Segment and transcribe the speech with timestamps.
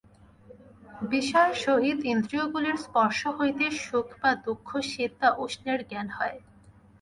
[1.09, 6.37] বিষয়ের সহিত ইন্দ্রিয়গুলির স্পর্শ হইতেই সুখ বা দুঃখ, শীত বা উষ্ণের জ্ঞান হয়।